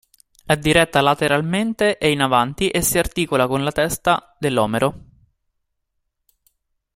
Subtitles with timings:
[0.43, 5.03] È diretta lateralmente e in avanti e si articola con la testa del omero.